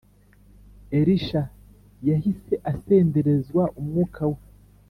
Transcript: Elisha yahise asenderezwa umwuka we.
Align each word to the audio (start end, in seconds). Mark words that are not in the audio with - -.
Elisha 0.99 1.41
yahise 2.09 2.53
asenderezwa 2.71 3.63
umwuka 3.79 4.23
we. 4.31 4.39